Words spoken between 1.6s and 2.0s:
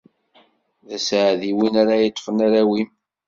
ara